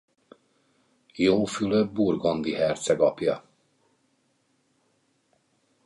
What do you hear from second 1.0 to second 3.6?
Jó Fülöp burgundi herceg apja.